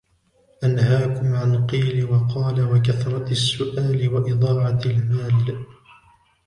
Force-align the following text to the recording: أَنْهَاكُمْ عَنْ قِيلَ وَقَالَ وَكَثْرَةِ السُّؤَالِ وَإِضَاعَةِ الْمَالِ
أَنْهَاكُمْ 0.63 1.35
عَنْ 1.35 1.67
قِيلَ 1.67 2.05
وَقَالَ 2.11 2.71
وَكَثْرَةِ 2.73 3.31
السُّؤَالِ 3.31 4.09
وَإِضَاعَةِ 4.09 4.81
الْمَالِ 4.85 5.65